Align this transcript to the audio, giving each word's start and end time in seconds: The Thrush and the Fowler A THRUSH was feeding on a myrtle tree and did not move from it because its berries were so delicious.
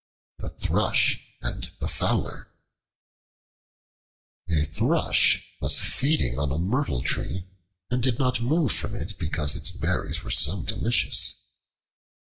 The 0.39 0.49
Thrush 0.49 1.23
and 1.43 1.69
the 1.79 1.87
Fowler 1.87 2.47
A 4.49 4.65
THRUSH 4.65 5.57
was 5.61 5.79
feeding 5.79 6.39
on 6.39 6.51
a 6.51 6.57
myrtle 6.57 7.03
tree 7.03 7.45
and 7.91 8.01
did 8.01 8.17
not 8.17 8.41
move 8.41 8.71
from 8.71 8.95
it 8.95 9.15
because 9.19 9.55
its 9.55 9.69
berries 9.69 10.23
were 10.23 10.31
so 10.31 10.63
delicious. 10.63 11.45